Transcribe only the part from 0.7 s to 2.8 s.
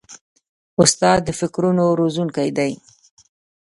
استاد د فکرونو روزونکی دی.